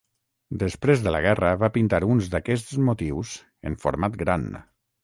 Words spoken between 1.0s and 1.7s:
de la guerra va